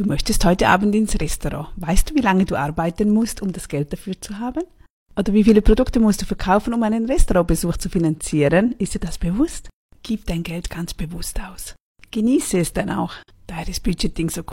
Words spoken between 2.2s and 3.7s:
lange du arbeiten musst, um das